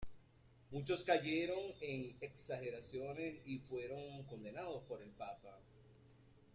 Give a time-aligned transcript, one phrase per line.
[0.71, 5.55] Muchos cayeron en exageraciones y fueron condenados por el Papa.